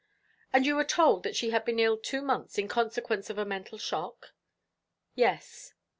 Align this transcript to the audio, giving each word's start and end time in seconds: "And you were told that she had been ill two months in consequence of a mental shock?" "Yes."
"And 0.51 0.65
you 0.65 0.75
were 0.77 0.83
told 0.83 1.21
that 1.21 1.35
she 1.35 1.51
had 1.51 1.63
been 1.63 1.77
ill 1.77 1.95
two 1.95 2.23
months 2.23 2.57
in 2.57 2.67
consequence 2.67 3.29
of 3.29 3.37
a 3.37 3.45
mental 3.45 3.77
shock?" 3.77 4.33
"Yes." 5.13 5.75